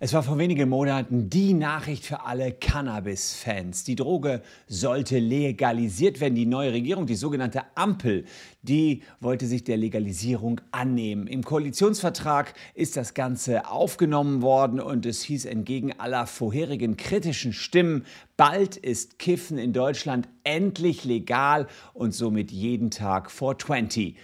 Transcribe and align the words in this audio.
Es 0.00 0.12
war 0.12 0.22
vor 0.22 0.38
wenigen 0.38 0.68
Monaten 0.68 1.30
die 1.30 1.54
Nachricht 1.54 2.04
für 2.04 2.24
alle 2.24 2.52
Cannabis-Fans. 2.52 3.84
Die 3.84 3.94
Droge 3.94 4.42
sollte 4.66 5.18
legalisiert 5.18 6.20
werden. 6.20 6.34
Die 6.34 6.46
neue 6.46 6.72
Regierung, 6.72 7.06
die 7.06 7.14
sogenannte 7.14 7.62
Ampel, 7.74 8.24
die 8.62 9.02
wollte 9.20 9.46
sich 9.46 9.64
der 9.64 9.76
Legalisierung 9.76 10.60
annehmen. 10.70 11.26
Im 11.26 11.42
Koalitionsvertrag 11.44 12.54
ist 12.74 12.96
das 12.96 13.14
Ganze 13.14 13.68
aufgenommen 13.70 14.42
worden 14.42 14.80
und 14.80 15.06
es 15.06 15.22
hieß 15.22 15.44
entgegen 15.46 15.98
aller 15.98 16.26
vorherigen 16.26 16.96
kritischen 16.96 17.52
Stimmen, 17.52 18.04
bald 18.36 18.76
ist 18.76 19.18
Kiffen 19.18 19.58
in 19.58 19.72
Deutschland 19.72 20.28
endlich 20.44 21.04
legal 21.04 21.66
und 21.94 22.12
somit 22.12 22.50
jeden 22.50 22.90
Tag 22.90 23.30
420 23.30 24.16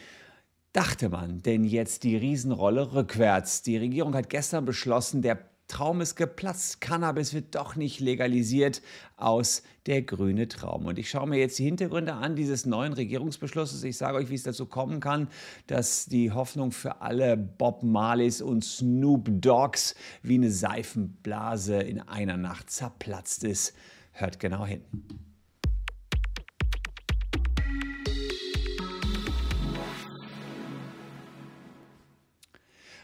dachte 0.73 1.09
man 1.09 1.43
denn 1.43 1.64
jetzt 1.64 2.05
die 2.05 2.16
Riesenrolle 2.16 2.93
rückwärts? 2.93 3.62
Die 3.62 3.77
Regierung 3.77 4.14
hat 4.14 4.30
gestern 4.30 4.64
beschlossen, 4.64 5.23
der 5.23 5.48
Traum 5.69 6.01
ist 6.01 6.16
geplatzt. 6.16 6.80
Cannabis 6.80 7.34
wird 7.34 7.55
doch 7.55 7.77
nicht 7.77 8.01
legalisiert 8.01 8.80
aus 9.19 9.62
der 9.84 10.01
grüne 10.01 10.48
Traum. 10.48 10.87
Und 10.87 10.98
ich 10.98 11.11
schaue 11.11 11.28
mir 11.28 11.39
jetzt 11.39 11.59
die 11.59 11.65
Hintergründe 11.65 12.15
an 12.15 12.37
dieses 12.37 12.65
neuen 12.65 12.95
Regierungsbeschlusses. 12.95 13.84
Ich 13.84 13.98
sage 13.98 14.16
euch, 14.16 14.30
wie 14.30 14.34
es 14.34 14.45
dazu 14.45 14.65
kommen 14.65 15.01
kann, 15.01 15.28
dass 15.66 16.06
die 16.06 16.33
Hoffnung 16.33 16.73
für 16.73 17.03
alle 17.03 17.37
Bob 17.37 17.83
Marleys 17.83 18.41
und 18.41 18.64
Snoop 18.64 19.28
Dogs 19.30 19.95
wie 20.23 20.37
eine 20.37 20.50
Seifenblase 20.50 21.77
in 21.77 22.00
einer 22.00 22.39
Nacht 22.39 22.70
zerplatzt 22.70 23.45
ist. 23.45 23.75
Hört 24.12 24.41
genau 24.41 24.64
hin. 24.64 24.80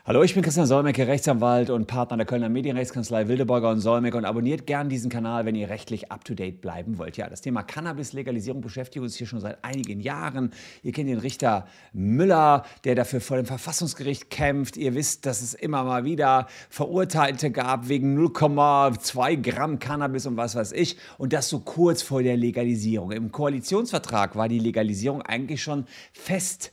Hallo, 0.07 0.23
ich 0.23 0.35
bin 0.35 0.43
Christian 0.43 0.67
Solmecke, 0.67 1.07
Rechtsanwalt 1.07 1.71
und 1.71 1.87
Partner 1.87 2.19
der 2.19 2.27
Kölner 2.27 2.51
Medienrechtskanzlei 2.51 3.27
Wildeborger 3.27 3.71
und 3.71 3.81
Solmecke 3.81 4.19
und 4.19 4.27
abonniert 4.27 4.67
gern 4.67 4.91
diesen 4.91 5.11
Kanal, 5.11 5.47
wenn 5.47 5.55
ihr 5.55 5.71
rechtlich 5.71 6.13
up-to-date 6.13 6.61
bleiben 6.61 6.99
wollt. 6.99 7.17
Ja, 7.17 7.31
das 7.31 7.41
Thema 7.41 7.63
Cannabis-Legalisierung 7.63 8.61
beschäftigt 8.61 9.03
uns 9.03 9.17
hier 9.17 9.27
schon 9.27 9.41
seit 9.41 9.65
einigen 9.65 10.01
Jahren. 10.01 10.51
Ihr 10.83 10.93
kennt 10.93 11.09
den 11.09 11.21
Richter 11.21 11.67
Müller, 11.95 12.67
der 12.85 12.97
dafür 12.97 13.23
vor 13.23 13.39
dem 13.39 13.47
Verfassungsgericht 13.47 14.29
kämpft. 14.29 14.77
Ihr 14.77 14.95
wisst, 14.95 15.25
dass 15.25 15.41
es 15.41 15.55
immer 15.55 15.85
mal 15.85 16.05
wieder 16.05 16.49
Verurteilte 16.69 17.51
gab 17.51 17.89
wegen 17.89 18.15
0,2 18.15 19.41
Gramm 19.41 19.79
Cannabis 19.79 20.27
und 20.27 20.37
was 20.37 20.55
weiß 20.55 20.73
ich. 20.73 20.99
Und 21.17 21.33
das 21.33 21.49
so 21.49 21.61
kurz 21.61 22.03
vor 22.03 22.23
der 22.23 22.37
Legalisierung. 22.37 23.11
Im 23.11 23.33
Koalitionsvertrag 23.33 24.37
war 24.37 24.51
die 24.51 24.59
Legalisierung 24.59 25.23
eigentlich 25.23 25.63
schon 25.63 25.87
fest 26.13 26.73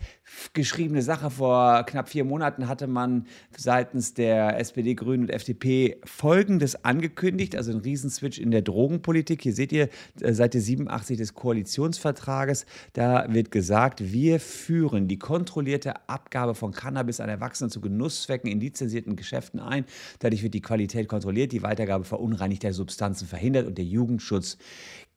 geschriebene 0.53 1.01
Sache. 1.01 1.29
Vor 1.29 1.83
knapp 1.83 2.09
vier 2.09 2.25
Monaten 2.25 2.67
hatte 2.67 2.87
man 2.87 3.20
seitens 3.55 4.13
der 4.13 4.59
SPD, 4.59 4.95
Grünen 4.95 5.23
und 5.23 5.29
FDP 5.29 5.97
Folgendes 6.03 6.83
angekündigt, 6.83 7.55
also 7.55 7.71
ein 7.71 7.79
Riesenswitch 7.79 8.39
in 8.39 8.51
der 8.51 8.61
Drogenpolitik. 8.61 9.41
Hier 9.41 9.53
seht 9.53 9.71
ihr 9.71 9.89
äh, 10.21 10.33
Seite 10.33 10.59
87 10.59 11.17
des 11.17 11.33
Koalitionsvertrages. 11.33 12.65
Da 12.93 13.25
wird 13.33 13.51
gesagt, 13.51 14.11
wir 14.11 14.39
führen 14.39 15.07
die 15.07 15.19
kontrollierte 15.19 16.07
Abgabe 16.09 16.55
von 16.55 16.71
Cannabis 16.71 17.19
an 17.19 17.29
Erwachsenen 17.29 17.69
zu 17.69 17.81
Genusszwecken 17.81 18.49
in 18.49 18.59
lizenzierten 18.59 19.15
Geschäften 19.15 19.59
ein. 19.59 19.85
Dadurch 20.19 20.43
wird 20.43 20.53
die 20.53 20.61
Qualität 20.61 21.07
kontrolliert, 21.07 21.51
die 21.51 21.63
Weitergabe 21.63 22.03
verunreinigter 22.03 22.73
Substanzen 22.73 23.27
verhindert 23.27 23.67
und 23.67 23.77
der 23.77 23.85
Jugendschutz 23.85 24.57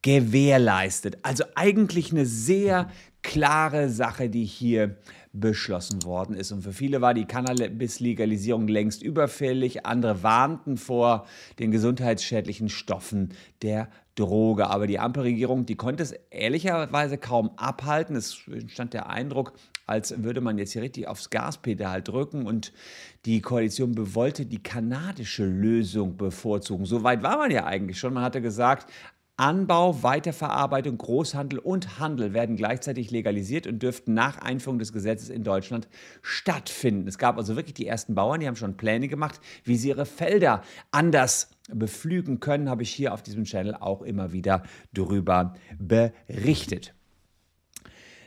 gewährleistet. 0.02 1.16
Also 1.22 1.44
eigentlich 1.54 2.12
eine 2.12 2.26
sehr 2.26 2.90
klare 3.22 3.88
Sache, 3.88 4.28
die 4.28 4.44
hier 4.44 4.96
beschlossen 5.34 6.04
worden 6.04 6.36
ist. 6.36 6.52
Und 6.52 6.62
für 6.62 6.72
viele 6.72 7.00
war 7.00 7.12
die 7.12 7.26
Cannabis-Legalisierung 7.26 8.68
längst 8.68 9.02
überfällig. 9.02 9.84
Andere 9.84 10.22
warnten 10.22 10.76
vor 10.76 11.26
den 11.58 11.72
gesundheitsschädlichen 11.72 12.68
Stoffen 12.68 13.34
der 13.60 13.88
Droge. 14.14 14.68
Aber 14.68 14.86
die 14.86 15.00
Ampelregierung, 15.00 15.66
die 15.66 15.74
konnte 15.74 16.04
es 16.04 16.12
ehrlicherweise 16.30 17.18
kaum 17.18 17.50
abhalten. 17.56 18.14
Es 18.14 18.46
entstand 18.46 18.94
der 18.94 19.10
Eindruck, 19.10 19.54
als 19.86 20.22
würde 20.22 20.40
man 20.40 20.56
jetzt 20.56 20.72
hier 20.72 20.82
richtig 20.82 21.08
aufs 21.08 21.30
Gaspedal 21.30 22.00
drücken 22.00 22.46
und 22.46 22.72
die 23.26 23.40
Koalition 23.40 23.92
wollte 24.14 24.46
die 24.46 24.62
kanadische 24.62 25.44
Lösung 25.44 26.16
bevorzugen. 26.16 26.86
So 26.86 27.02
weit 27.02 27.22
war 27.22 27.38
man 27.38 27.50
ja 27.50 27.64
eigentlich 27.64 27.98
schon. 27.98 28.14
Man 28.14 28.22
hatte 28.22 28.40
gesagt, 28.40 28.90
Anbau, 29.36 30.04
Weiterverarbeitung, 30.04 30.96
Großhandel 30.96 31.58
und 31.58 31.98
Handel 31.98 32.34
werden 32.34 32.54
gleichzeitig 32.54 33.10
legalisiert 33.10 33.66
und 33.66 33.82
dürften 33.82 34.14
nach 34.14 34.38
Einführung 34.38 34.78
des 34.78 34.92
Gesetzes 34.92 35.28
in 35.28 35.42
Deutschland 35.42 35.88
stattfinden. 36.22 37.08
Es 37.08 37.18
gab 37.18 37.36
also 37.36 37.56
wirklich 37.56 37.74
die 37.74 37.86
ersten 37.86 38.14
Bauern, 38.14 38.38
die 38.38 38.46
haben 38.46 38.54
schon 38.54 38.76
Pläne 38.76 39.08
gemacht, 39.08 39.40
wie 39.64 39.76
sie 39.76 39.88
ihre 39.88 40.06
Felder 40.06 40.62
anders 40.92 41.50
beflügen 41.68 42.38
können, 42.38 42.70
habe 42.70 42.84
ich 42.84 42.90
hier 42.90 43.12
auf 43.12 43.22
diesem 43.22 43.44
Channel 43.44 43.74
auch 43.74 44.02
immer 44.02 44.32
wieder 44.32 44.62
darüber 44.92 45.54
berichtet. 45.78 46.94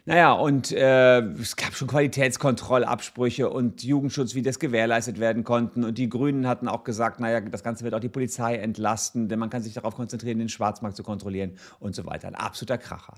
Naja, 0.07 0.31
und 0.31 0.71
äh, 0.71 1.19
es 1.19 1.57
gab 1.57 1.73
schon 1.73 1.89
Qualitätskontrollabsprüche 1.89 3.49
und 3.49 3.83
Jugendschutz, 3.83 4.35
wie 4.35 4.41
das 4.41 4.57
gewährleistet 4.57 5.19
werden 5.19 5.43
konnten. 5.43 5.83
Und 5.83 5.97
die 5.97 6.07
Grünen 6.07 6.47
hatten 6.47 6.69
auch 6.69 6.85
gesagt, 6.85 7.19
naja, 7.19 7.41
das 7.41 7.61
Ganze 7.61 7.83
wird 7.83 7.93
auch 7.93 7.99
die 7.99 8.07
Polizei 8.07 8.55
entlasten, 8.55 9.27
denn 9.27 9.37
man 9.37 9.49
kann 9.49 9.63
sich 9.63 9.73
darauf 9.73 9.95
konzentrieren, 9.95 10.39
den 10.39 10.47
Schwarzmarkt 10.47 10.95
zu 10.95 11.03
kontrollieren 11.03 11.57
und 11.81 11.93
so 11.93 12.05
weiter. 12.05 12.29
Ein 12.29 12.35
absoluter 12.35 12.77
Kracher. 12.77 13.15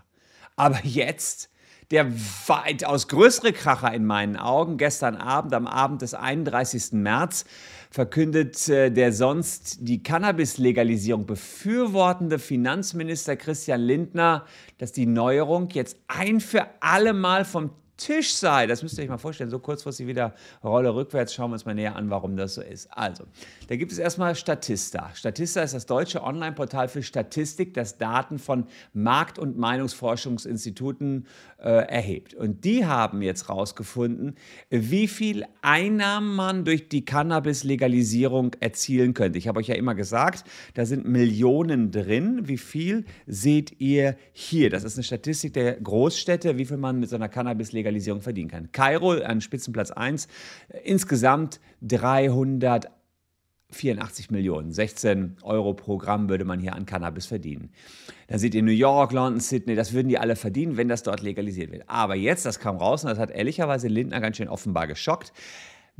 Aber 0.55 0.79
jetzt 0.83 1.51
der 1.91 2.11
weitaus 2.47 3.07
größere 3.07 3.51
Kracher 3.51 3.93
in 3.93 4.05
meinen 4.05 4.37
Augen. 4.37 4.77
Gestern 4.77 5.15
Abend, 5.15 5.53
am 5.53 5.65
Abend 5.65 6.01
des 6.01 6.13
31. 6.13 6.93
März, 6.93 7.45
verkündet 7.89 8.69
äh, 8.69 8.91
der 8.91 9.11
sonst 9.11 9.79
die 9.81 10.03
Cannabis-Legalisierung 10.03 11.25
befürwortende 11.25 12.37
Finanzminister 12.37 13.35
Christian 13.35 13.81
Lindner, 13.81 14.45
dass 14.77 14.91
die 14.91 15.07
Neuerung 15.07 15.69
jetzt 15.71 15.97
ein 16.07 16.39
für 16.39 16.67
alle 16.79 17.13
Mal 17.13 17.45
vom 17.45 17.71
Tisch 17.99 18.33
sei. 18.33 18.65
Das 18.65 18.81
müsst 18.81 18.97
ihr 18.97 19.03
euch 19.03 19.09
mal 19.09 19.17
vorstellen. 19.17 19.49
So 19.49 19.59
kurzfristig 19.59 20.07
wieder 20.07 20.33
Rolle 20.63 20.95
rückwärts. 20.95 21.33
Schauen 21.33 21.51
wir 21.51 21.53
uns 21.53 21.65
mal 21.65 21.75
näher 21.75 21.95
an, 21.95 22.09
warum 22.09 22.37
das 22.37 22.55
so 22.55 22.61
ist. 22.61 22.87
Also, 22.91 23.25
da 23.67 23.75
gibt 23.75 23.91
es 23.91 23.99
erstmal 23.99 24.35
Statista. 24.35 25.11
Statista 25.13 25.61
ist 25.61 25.73
das 25.73 25.85
deutsche 25.85 26.23
Online-Portal 26.23 26.87
für 26.87 27.03
Statistik, 27.03 27.73
das 27.73 27.97
Daten 27.97 28.39
von 28.39 28.65
Markt- 28.93 29.37
und 29.37 29.57
Meinungsforschungsinstituten 29.57 31.27
äh, 31.61 31.69
erhebt. 31.69 32.33
Und 32.33 32.63
die 32.63 32.85
haben 32.85 33.21
jetzt 33.21 33.49
herausgefunden, 33.49 34.35
wie 34.69 35.07
viel 35.07 35.45
Einnahmen 35.61 36.35
man 36.35 36.63
durch 36.63 36.87
die 36.87 37.03
Cannabis-Legalisierung 37.03 38.55
erzielen 38.61 39.13
könnte. 39.13 39.37
Ich 39.37 39.47
habe 39.47 39.59
euch 39.59 39.67
ja 39.67 39.75
immer 39.75 39.93
gesagt, 39.93 40.45
da 40.73 40.85
sind 40.85 41.05
Millionen 41.05 41.91
drin. 41.91 42.47
Wie 42.47 42.57
viel 42.57 43.03
seht 43.27 43.79
ihr 43.81 44.15
hier? 44.31 44.69
Das 44.69 44.85
ist 44.85 44.95
eine 44.95 45.03
Statistik 45.03 45.53
der 45.53 45.73
Großstädte, 45.73 46.57
wie 46.57 46.65
viel 46.65 46.77
man 46.77 46.99
mit 46.99 47.09
so 47.09 47.17
einer 47.17 47.27
Cannabis-Legalisierung 47.27 47.88
Legalisierung 47.89 48.21
verdienen 48.21 48.49
kann. 48.49 48.71
Kairo 48.71 49.11
an 49.11 49.41
Spitzenplatz 49.41 49.91
1, 49.91 50.29
insgesamt 50.83 51.59
384 51.81 54.31
Millionen. 54.31 54.71
16 54.71 55.35
Euro 55.41 55.73
pro 55.73 55.97
Gramm 55.97 56.29
würde 56.29 56.45
man 56.45 56.59
hier 56.59 56.75
an 56.75 56.85
Cannabis 56.85 57.25
verdienen. 57.25 57.71
Dann 58.27 58.39
seht 58.39 58.55
ihr 58.55 58.63
New 58.63 58.71
York, 58.71 59.11
London, 59.11 59.41
Sydney, 59.41 59.75
das 59.75 59.91
würden 59.93 60.07
die 60.09 60.19
alle 60.19 60.35
verdienen, 60.35 60.77
wenn 60.77 60.87
das 60.87 61.03
dort 61.03 61.21
legalisiert 61.21 61.71
wird. 61.71 61.83
Aber 61.87 62.15
jetzt, 62.15 62.45
das 62.45 62.59
kam 62.59 62.77
raus 62.77 63.03
und 63.03 63.09
das 63.09 63.19
hat 63.19 63.31
ehrlicherweise 63.31 63.87
Lindner 63.87 64.21
ganz 64.21 64.37
schön 64.37 64.49
offenbar 64.49 64.87
geschockt. 64.87 65.33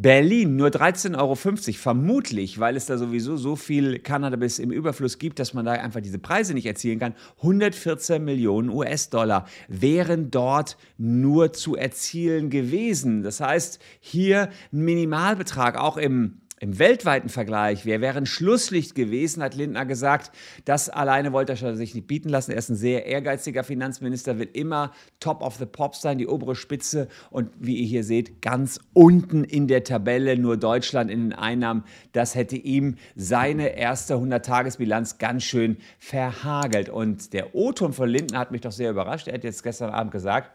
Berlin 0.01 0.55
nur 0.55 0.69
13,50 0.69 1.17
Euro, 1.19 1.35
vermutlich, 1.35 2.57
weil 2.57 2.77
es 2.77 2.85
da 2.85 2.97
sowieso 2.97 3.35
so 3.35 3.57
viel 3.57 3.99
Cannabis 3.99 4.57
im 4.57 4.71
Überfluss 4.71 5.19
gibt, 5.19 5.39
dass 5.39 5.53
man 5.53 5.65
da 5.65 5.73
einfach 5.73 5.99
diese 5.99 6.19
Preise 6.19 6.53
nicht 6.53 6.65
erzielen 6.65 6.99
kann. 6.99 7.15
114 7.39 8.23
Millionen 8.23 8.69
US-Dollar 8.69 9.45
wären 9.67 10.31
dort 10.31 10.77
nur 10.97 11.51
zu 11.51 11.75
erzielen 11.75 12.49
gewesen. 12.49 13.23
Das 13.23 13.41
heißt, 13.41 13.79
hier 13.99 14.47
ein 14.71 14.85
Minimalbetrag, 14.85 15.77
auch 15.77 15.97
im 15.97 16.39
im 16.59 16.77
weltweiten 16.77 17.29
Vergleich, 17.29 17.85
wir 17.85 18.01
wären 18.01 18.25
Schlusslicht 18.25 18.93
gewesen, 18.93 19.41
hat 19.41 19.55
Lindner 19.55 19.85
gesagt. 19.85 20.31
Das 20.65 20.89
alleine 20.89 21.31
wollte 21.31 21.53
er 21.53 21.75
sich 21.75 21.95
nicht 21.95 22.07
bieten 22.07 22.27
lassen. 22.27 22.51
Er 22.51 22.57
ist 22.57 22.69
ein 22.69 22.75
sehr 22.75 23.05
ehrgeiziger 23.05 23.63
Finanzminister, 23.63 24.39
will 24.39 24.49
immer 24.51 24.91
top 25.21 25.41
of 25.41 25.55
the 25.55 25.65
pops 25.65 26.01
sein, 26.01 26.17
die 26.17 26.27
obere 26.27 26.55
Spitze. 26.55 27.07
Und 27.29 27.49
wie 27.59 27.77
ihr 27.77 27.87
hier 27.87 28.03
seht, 28.03 28.41
ganz 28.41 28.79
unten 28.93 29.45
in 29.45 29.67
der 29.67 29.85
Tabelle, 29.85 30.37
nur 30.37 30.57
Deutschland 30.57 31.09
in 31.09 31.29
den 31.29 31.33
Einnahmen. 31.33 31.85
Das 32.11 32.35
hätte 32.35 32.57
ihm 32.57 32.97
seine 33.15 33.77
erste 33.77 34.15
100-Tages-Bilanz 34.15 35.17
ganz 35.17 35.43
schön 35.43 35.77
verhagelt. 35.97 36.89
Und 36.89 37.31
der 37.31 37.55
O-Ton 37.55 37.93
von 37.93 38.09
Lindner 38.09 38.39
hat 38.39 38.51
mich 38.51 38.61
doch 38.61 38.73
sehr 38.73 38.91
überrascht. 38.91 39.29
Er 39.29 39.35
hat 39.35 39.45
jetzt 39.45 39.63
gestern 39.63 39.91
Abend 39.91 40.11
gesagt, 40.11 40.51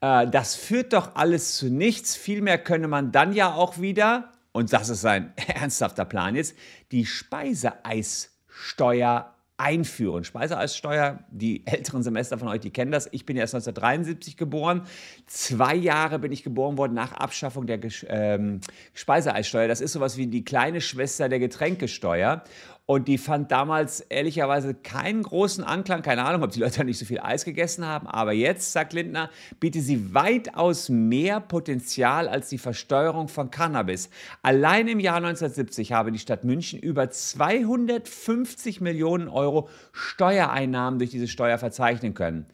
äh, 0.00 0.26
das 0.26 0.54
führt 0.54 0.94
doch 0.94 1.16
alles 1.16 1.56
zu 1.56 1.66
nichts. 1.66 2.16
Vielmehr 2.16 2.56
könne 2.56 2.88
man 2.88 3.12
dann 3.12 3.34
ja 3.34 3.52
auch 3.52 3.78
wieder 3.78 4.30
und 4.52 4.72
das 4.72 4.88
ist 4.88 5.04
ein 5.04 5.32
ernsthafter 5.36 6.04
Plan 6.04 6.36
jetzt, 6.36 6.56
die 6.92 7.06
Speiseeissteuer 7.06 9.34
einführen. 9.60 10.24
Speiseeissteuer, 10.24 11.18
die 11.30 11.66
älteren 11.66 12.02
Semester 12.02 12.38
von 12.38 12.48
euch, 12.48 12.60
die 12.60 12.70
kennen 12.70 12.90
das. 12.90 13.10
Ich 13.12 13.26
bin 13.26 13.36
erst 13.36 13.54
1973 13.54 14.38
geboren. 14.38 14.86
Zwei 15.26 15.74
Jahre 15.74 16.18
bin 16.18 16.32
ich 16.32 16.42
geboren 16.42 16.78
worden 16.78 16.94
nach 16.94 17.12
Abschaffung 17.12 17.66
der 17.66 17.78
ähm, 18.08 18.60
Speiseeissteuer. 18.94 19.68
Das 19.68 19.82
ist 19.82 19.92
sowas 19.92 20.16
wie 20.16 20.28
die 20.28 20.46
kleine 20.46 20.80
Schwester 20.80 21.28
der 21.28 21.40
Getränkesteuer. 21.40 22.42
Und 22.90 23.06
die 23.06 23.18
fand 23.18 23.52
damals 23.52 24.00
ehrlicherweise 24.00 24.74
keinen 24.74 25.22
großen 25.22 25.62
Anklang. 25.62 26.02
Keine 26.02 26.24
Ahnung, 26.24 26.42
ob 26.42 26.50
die 26.50 26.58
Leute 26.58 26.84
nicht 26.84 26.98
so 26.98 27.04
viel 27.04 27.20
Eis 27.20 27.44
gegessen 27.44 27.86
haben. 27.86 28.08
Aber 28.08 28.32
jetzt, 28.32 28.72
sagt 28.72 28.94
Lindner, 28.94 29.30
bietet 29.60 29.84
sie 29.84 30.12
weitaus 30.12 30.88
mehr 30.88 31.38
Potenzial 31.38 32.26
als 32.26 32.48
die 32.48 32.58
Versteuerung 32.58 33.28
von 33.28 33.52
Cannabis. 33.52 34.10
Allein 34.42 34.88
im 34.88 34.98
Jahr 34.98 35.18
1970 35.18 35.92
habe 35.92 36.10
die 36.10 36.18
Stadt 36.18 36.42
München 36.42 36.80
über 36.80 37.08
250 37.08 38.80
Millionen 38.80 39.28
Euro 39.28 39.68
Steuereinnahmen 39.92 40.98
durch 40.98 41.12
diese 41.12 41.28
Steuer 41.28 41.58
verzeichnen 41.58 42.14
können. 42.14 42.46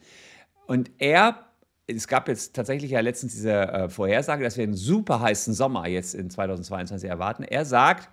Und 0.67 0.91
er 0.99 1.47
es 1.87 2.07
gab 2.07 2.27
jetzt 2.27 2.53
tatsächlich 2.53 2.91
ja 2.91 2.99
letztens 2.99 3.33
diese 3.33 3.53
äh, 3.53 3.89
Vorhersage, 3.89 4.43
dass 4.43 4.57
wir 4.57 4.65
einen 4.65 4.75
super 4.75 5.21
heißen 5.21 5.53
Sommer 5.53 5.87
jetzt 5.87 6.13
in 6.13 6.29
2022 6.29 7.09
erwarten. 7.09 7.43
Er 7.43 7.65
sagt, 7.65 8.09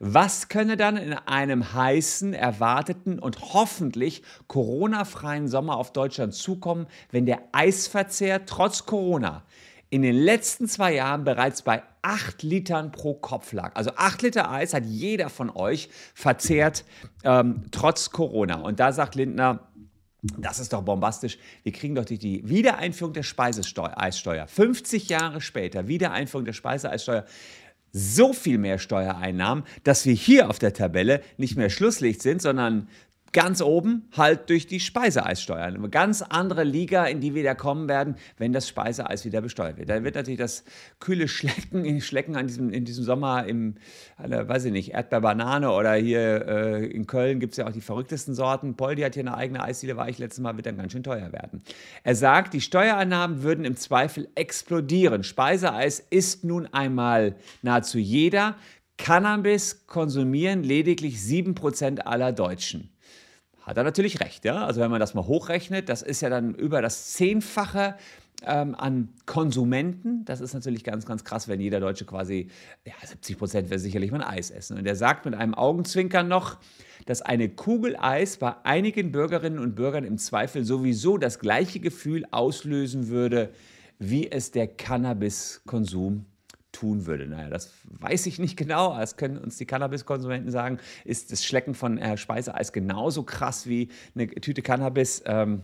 was 0.00 0.48
könne 0.48 0.78
dann 0.78 0.96
in 0.96 1.12
einem 1.12 1.74
heißen, 1.74 2.32
erwarteten 2.32 3.18
und 3.18 3.52
hoffentlich 3.52 4.22
Corona-freien 4.48 5.46
Sommer 5.46 5.76
auf 5.76 5.92
Deutschland 5.92 6.34
zukommen, 6.34 6.86
wenn 7.10 7.26
der 7.26 7.42
Eisverzehr 7.52 8.46
trotz 8.46 8.86
Corona 8.86 9.44
in 9.90 10.02
den 10.02 10.16
letzten 10.16 10.68
zwei 10.68 10.94
Jahren 10.94 11.24
bereits 11.24 11.62
bei 11.62 11.82
8 12.00 12.42
Litern 12.42 12.92
pro 12.92 13.14
Kopf 13.14 13.52
lag. 13.52 13.72
Also 13.74 13.90
8 13.94 14.22
Liter 14.22 14.50
Eis 14.50 14.72
hat 14.72 14.86
jeder 14.86 15.28
von 15.28 15.50
euch 15.50 15.90
verzehrt, 16.14 16.84
ähm, 17.24 17.64
trotz 17.70 18.10
Corona. 18.10 18.60
Und 18.60 18.80
da 18.80 18.92
sagt 18.92 19.16
Lindner, 19.16 19.68
das 20.22 20.60
ist 20.60 20.72
doch 20.72 20.82
bombastisch. 20.82 21.38
Wir 21.62 21.72
kriegen 21.72 21.94
doch 21.94 22.04
die 22.04 22.48
Wiedereinführung 22.48 23.12
der 23.12 23.22
Speiseeissteuer, 23.22 24.46
50 24.46 25.08
Jahre 25.08 25.40
später, 25.40 25.88
Wiedereinführung 25.88 26.44
der 26.44 26.52
Speiseeissteuer, 26.52 27.24
so 27.92 28.32
viel 28.32 28.58
mehr 28.58 28.78
Steuereinnahmen, 28.78 29.64
dass 29.84 30.06
wir 30.06 30.14
hier 30.14 30.48
auf 30.48 30.58
der 30.58 30.72
Tabelle 30.72 31.22
nicht 31.36 31.56
mehr 31.56 31.70
Schlusslicht 31.70 32.22
sind, 32.22 32.42
sondern 32.42 32.88
ganz 33.32 33.62
oben 33.62 34.08
halt 34.16 34.50
durch 34.50 34.66
die 34.66 34.80
Speiseeissteuer. 34.80 35.62
Eine 35.62 35.88
ganz 35.88 36.22
andere 36.22 36.64
Liga, 36.64 37.04
in 37.06 37.20
die 37.20 37.34
wir 37.34 37.44
da 37.44 37.54
kommen 37.54 37.88
werden, 37.88 38.16
wenn 38.38 38.52
das 38.52 38.68
Speiseeis 38.68 39.24
wieder 39.24 39.40
besteuert 39.40 39.78
wird. 39.78 39.88
Da 39.88 40.02
wird 40.02 40.16
natürlich 40.16 40.40
das 40.40 40.64
kühle 40.98 41.28
Schlecken, 41.28 42.00
Schlecken 42.00 42.36
an 42.36 42.48
diesem, 42.48 42.70
in 42.70 42.84
diesem 42.84 43.04
Sommer 43.04 43.46
im, 43.46 43.76
äh, 44.18 44.48
weiß 44.48 44.64
ich 44.64 44.72
nicht, 44.72 44.92
Erdbeerbanane 44.92 45.70
oder 45.70 45.94
hier 45.94 46.46
äh, 46.46 46.86
in 46.86 47.06
Köln 47.06 47.38
gibt 47.38 47.52
es 47.52 47.58
ja 47.58 47.68
auch 47.68 47.72
die 47.72 47.80
verrücktesten 47.80 48.34
Sorten. 48.34 48.76
Poldi 48.76 49.02
hat 49.02 49.14
hier 49.14 49.22
eine 49.22 49.36
eigene 49.36 49.62
Eisdiele, 49.62 49.96
war 49.96 50.08
ich 50.08 50.18
letztes 50.18 50.40
Mal, 50.40 50.56
wird 50.56 50.66
dann 50.66 50.76
ganz 50.76 50.92
schön 50.92 51.04
teuer 51.04 51.32
werden. 51.32 51.62
Er 52.02 52.16
sagt, 52.16 52.52
die 52.52 52.60
Steuereinnahmen 52.60 53.42
würden 53.42 53.64
im 53.64 53.76
Zweifel 53.76 54.28
explodieren. 54.34 55.22
Speiseeis 55.22 56.00
ist 56.10 56.42
nun 56.42 56.66
einmal 56.66 57.36
nahezu 57.62 57.98
jeder. 57.98 58.56
Cannabis 58.98 59.86
konsumieren 59.86 60.62
lediglich 60.62 61.16
7% 61.18 62.00
aller 62.00 62.32
Deutschen 62.32 62.90
hat 63.70 63.76
er 63.76 63.84
natürlich 63.84 64.20
recht. 64.20 64.44
Ja? 64.44 64.66
Also 64.66 64.80
wenn 64.80 64.90
man 64.90 64.98
das 64.98 65.14
mal 65.14 65.26
hochrechnet, 65.26 65.88
das 65.88 66.02
ist 66.02 66.20
ja 66.20 66.28
dann 66.28 66.54
über 66.56 66.82
das 66.82 67.12
Zehnfache 67.12 67.94
ähm, 68.44 68.74
an 68.74 69.10
Konsumenten. 69.26 70.24
Das 70.24 70.40
ist 70.40 70.54
natürlich 70.54 70.82
ganz, 70.82 71.06
ganz 71.06 71.22
krass, 71.22 71.46
wenn 71.46 71.60
jeder 71.60 71.78
Deutsche 71.78 72.04
quasi, 72.04 72.48
ja, 72.84 72.94
70 73.06 73.38
Prozent 73.38 73.70
wäre 73.70 73.78
sicherlich 73.78 74.10
mal 74.10 74.24
Eis 74.24 74.50
essen. 74.50 74.76
Und 74.76 74.86
er 74.86 74.96
sagt 74.96 75.24
mit 75.24 75.34
einem 75.34 75.54
Augenzwinkern 75.54 76.26
noch, 76.26 76.58
dass 77.06 77.22
eine 77.22 77.48
Kugel 77.48 77.96
Eis 77.96 78.38
bei 78.38 78.56
einigen 78.64 79.12
Bürgerinnen 79.12 79.60
und 79.60 79.76
Bürgern 79.76 80.02
im 80.02 80.18
Zweifel 80.18 80.64
sowieso 80.64 81.16
das 81.16 81.38
gleiche 81.38 81.78
Gefühl 81.78 82.26
auslösen 82.32 83.06
würde, 83.06 83.50
wie 84.00 84.28
es 84.28 84.50
der 84.50 84.66
Cannabiskonsum 84.66 86.26
tun 86.72 87.06
würde. 87.06 87.26
Naja, 87.26 87.48
das 87.48 87.72
weiß 87.84 88.26
ich 88.26 88.38
nicht 88.38 88.56
genau. 88.56 88.96
Das 88.96 89.16
können 89.16 89.38
uns 89.38 89.56
die 89.56 89.66
Cannabiskonsumenten 89.66 90.50
sagen. 90.50 90.78
Ist 91.04 91.32
das 91.32 91.44
Schlecken 91.44 91.74
von 91.74 91.98
äh, 91.98 92.16
Speiseeis 92.16 92.72
genauso 92.72 93.22
krass 93.22 93.66
wie 93.66 93.88
eine 94.14 94.28
Tüte 94.28 94.62
Cannabis? 94.62 95.22
Ähm, 95.26 95.62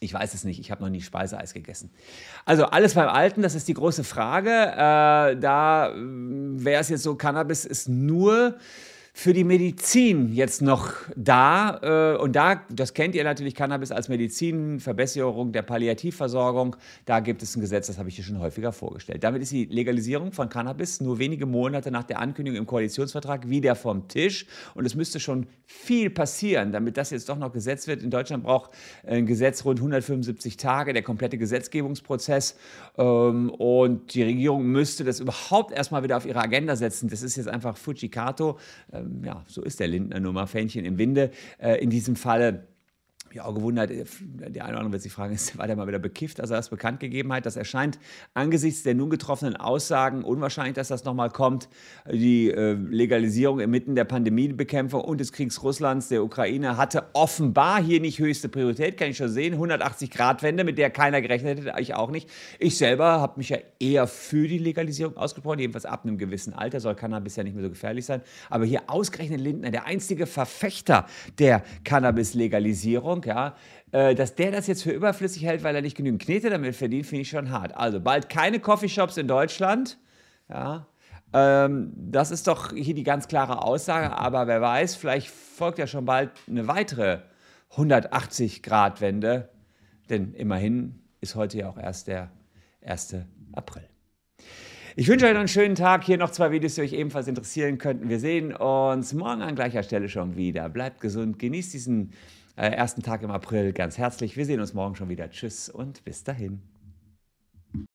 ich 0.00 0.12
weiß 0.12 0.34
es 0.34 0.44
nicht, 0.44 0.60
ich 0.60 0.70
habe 0.70 0.82
noch 0.82 0.90
nie 0.90 1.00
Speiseeis 1.00 1.54
gegessen. 1.54 1.90
Also 2.44 2.66
alles 2.66 2.94
beim 2.94 3.08
Alten, 3.08 3.42
das 3.42 3.54
ist 3.54 3.68
die 3.68 3.74
große 3.74 4.04
Frage. 4.04 4.50
Äh, 4.50 5.40
da 5.40 5.90
äh, 5.90 5.94
wäre 5.96 6.80
es 6.80 6.88
jetzt 6.88 7.02
so, 7.02 7.14
Cannabis 7.14 7.64
ist 7.64 7.88
nur 7.88 8.56
für 9.18 9.32
die 9.32 9.44
Medizin 9.44 10.34
jetzt 10.34 10.60
noch 10.60 10.92
da. 11.16 12.14
Äh, 12.14 12.18
und 12.18 12.36
da, 12.36 12.60
das 12.68 12.92
kennt 12.92 13.14
ihr 13.14 13.24
natürlich, 13.24 13.54
Cannabis 13.54 13.90
als 13.90 14.10
Medizin, 14.10 14.78
Verbesserung 14.78 15.52
der 15.52 15.62
Palliativversorgung. 15.62 16.76
Da 17.06 17.20
gibt 17.20 17.42
es 17.42 17.56
ein 17.56 17.62
Gesetz, 17.62 17.86
das 17.86 17.96
habe 17.96 18.10
ich 18.10 18.16
hier 18.16 18.24
schon 18.26 18.40
häufiger 18.40 18.72
vorgestellt. 18.72 19.24
Damit 19.24 19.40
ist 19.40 19.52
die 19.52 19.64
Legalisierung 19.64 20.32
von 20.32 20.50
Cannabis 20.50 21.00
nur 21.00 21.18
wenige 21.18 21.46
Monate 21.46 21.90
nach 21.90 22.04
der 22.04 22.20
Ankündigung 22.20 22.58
im 22.58 22.66
Koalitionsvertrag 22.66 23.48
wieder 23.48 23.74
vom 23.74 24.06
Tisch. 24.06 24.44
Und 24.74 24.84
es 24.84 24.94
müsste 24.94 25.18
schon 25.18 25.46
viel 25.64 26.10
passieren, 26.10 26.70
damit 26.70 26.98
das 26.98 27.08
jetzt 27.08 27.30
doch 27.30 27.38
noch 27.38 27.52
gesetzt 27.52 27.88
wird. 27.88 28.02
In 28.02 28.10
Deutschland 28.10 28.44
braucht 28.44 28.72
ein 29.06 29.24
Gesetz 29.24 29.64
rund 29.64 29.78
175 29.78 30.58
Tage, 30.58 30.92
der 30.92 31.02
komplette 31.02 31.38
Gesetzgebungsprozess. 31.38 32.58
Ähm, 32.98 33.48
und 33.48 34.12
die 34.12 34.24
Regierung 34.24 34.66
müsste 34.66 35.04
das 35.04 35.20
überhaupt 35.20 35.72
erstmal 35.72 36.02
wieder 36.02 36.18
auf 36.18 36.26
ihre 36.26 36.42
Agenda 36.42 36.76
setzen. 36.76 37.08
Das 37.08 37.22
ist 37.22 37.36
jetzt 37.36 37.48
einfach 37.48 37.78
Fujikato 37.78 38.58
ähm, 38.92 39.05
ja, 39.24 39.44
so 39.46 39.62
ist 39.62 39.80
der 39.80 39.88
Lindner 39.88 40.20
nur 40.20 40.32
mal 40.32 40.46
Fähnchen 40.46 40.84
im 40.84 40.98
Winde. 40.98 41.30
Äh, 41.58 41.82
in 41.82 41.90
diesem 41.90 42.16
Falle 42.16 42.66
ja 43.36 43.44
auch 43.44 43.54
gewundert, 43.54 43.90
äh, 43.90 44.04
der 44.50 44.64
eine 44.64 44.72
oder 44.72 44.80
andere 44.80 44.92
wird 44.92 45.02
sich 45.02 45.12
fragen, 45.12 45.34
ist, 45.34 45.56
war 45.56 45.66
der 45.66 45.76
mal 45.76 45.86
wieder 45.86 45.98
bekifft, 45.98 46.40
als 46.40 46.50
er 46.50 46.56
das 46.56 46.70
bekannt 46.70 47.00
gegeben 47.00 47.32
hat? 47.32 47.46
Das 47.46 47.56
erscheint 47.56 47.98
angesichts 48.34 48.82
der 48.82 48.94
nun 48.94 49.10
getroffenen 49.10 49.56
Aussagen 49.56 50.24
unwahrscheinlich, 50.24 50.74
dass 50.74 50.88
das 50.88 51.04
nochmal 51.04 51.30
kommt. 51.30 51.68
Die 52.10 52.50
äh, 52.50 52.72
Legalisierung 52.72 53.60
inmitten 53.60 53.94
der 53.94 54.04
Pandemiebekämpfung 54.04 55.00
und 55.00 55.20
des 55.20 55.32
Kriegs 55.32 55.62
Russlands, 55.62 56.08
der 56.08 56.24
Ukraine, 56.24 56.76
hatte 56.76 57.04
offenbar 57.12 57.82
hier 57.82 58.00
nicht 58.00 58.18
höchste 58.18 58.48
Priorität, 58.48 58.96
kann 58.96 59.10
ich 59.10 59.16
schon 59.16 59.28
sehen. 59.28 59.54
180-Grad-Wende, 59.56 60.64
mit 60.64 60.78
der 60.78 60.90
keiner 60.90 61.20
gerechnet 61.20 61.58
hätte, 61.58 61.80
ich 61.80 61.94
auch 61.94 62.10
nicht. 62.10 62.28
Ich 62.58 62.76
selber 62.76 63.20
habe 63.20 63.34
mich 63.36 63.50
ja 63.50 63.58
eher 63.78 64.06
für 64.06 64.48
die 64.48 64.58
Legalisierung 64.58 65.16
ausgesprochen, 65.16 65.58
jedenfalls 65.58 65.84
ab 65.84 66.04
einem 66.04 66.18
gewissen 66.18 66.52
Alter 66.52 66.80
soll 66.80 66.94
Cannabis 66.94 67.36
ja 67.36 67.44
nicht 67.44 67.54
mehr 67.54 67.64
so 67.64 67.70
gefährlich 67.70 68.04
sein. 68.04 68.22
Aber 68.50 68.64
hier 68.64 68.82
ausgerechnet 68.86 69.40
Lindner, 69.40 69.70
der 69.70 69.86
einzige 69.86 70.26
Verfechter 70.26 71.06
der 71.38 71.62
Cannabis-Legalisierung, 71.84 73.25
ja, 73.26 73.54
äh, 73.92 74.14
dass 74.14 74.34
der 74.34 74.50
das 74.50 74.66
jetzt 74.66 74.82
für 74.82 74.92
überflüssig 74.92 75.44
hält, 75.44 75.62
weil 75.62 75.74
er 75.74 75.82
nicht 75.82 75.96
genügend 75.96 76.22
Knete 76.22 76.48
damit 76.48 76.74
verdient, 76.74 77.06
finde 77.06 77.22
ich 77.22 77.28
schon 77.28 77.50
hart. 77.50 77.76
Also 77.76 78.00
bald 78.00 78.28
keine 78.28 78.60
Coffeeshops 78.60 79.18
in 79.18 79.28
Deutschland. 79.28 79.98
Ja, 80.48 80.86
ähm, 81.32 81.92
das 81.94 82.30
ist 82.30 82.46
doch 82.46 82.72
hier 82.72 82.94
die 82.94 83.02
ganz 83.02 83.28
klare 83.28 83.62
Aussage, 83.62 84.16
aber 84.16 84.46
wer 84.46 84.62
weiß, 84.62 84.96
vielleicht 84.96 85.28
folgt 85.28 85.78
ja 85.78 85.86
schon 85.86 86.04
bald 86.04 86.30
eine 86.48 86.66
weitere 86.68 87.18
180-Grad-Wende, 87.72 89.50
denn 90.08 90.32
immerhin 90.34 91.02
ist 91.20 91.34
heute 91.34 91.58
ja 91.58 91.68
auch 91.68 91.78
erst 91.78 92.06
der 92.06 92.30
1. 92.84 93.16
April. 93.52 93.88
Ich 94.98 95.08
wünsche 95.08 95.26
euch 95.26 95.32
noch 95.32 95.40
einen 95.40 95.48
schönen 95.48 95.74
Tag. 95.74 96.04
Hier 96.04 96.16
noch 96.16 96.30
zwei 96.30 96.50
Videos, 96.52 96.76
die 96.76 96.80
euch 96.80 96.94
ebenfalls 96.94 97.28
interessieren 97.28 97.76
könnten. 97.76 98.08
Wir 98.08 98.18
sehen 98.18 98.54
uns 98.56 99.12
morgen 99.12 99.42
an 99.42 99.54
gleicher 99.54 99.82
Stelle 99.82 100.08
schon 100.08 100.36
wieder. 100.36 100.70
Bleibt 100.70 101.02
gesund, 101.02 101.38
genießt 101.38 101.74
diesen 101.74 102.12
ersten 102.56 103.02
Tag 103.02 103.22
im 103.22 103.30
April 103.30 103.72
ganz 103.72 103.98
herzlich. 103.98 104.36
Wir 104.36 104.46
sehen 104.46 104.60
uns 104.60 104.72
morgen 104.72 104.96
schon 104.96 105.08
wieder. 105.08 105.30
Tschüss 105.30 105.68
und 105.68 106.04
bis 106.04 106.24
dahin. 106.24 106.62